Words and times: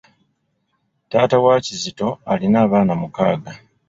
Taata 1.09 1.37
wa 1.43 1.55
Kizito 1.65 2.09
alina 2.31 2.57
abaana 2.65 2.93
mukaaga. 3.01 3.51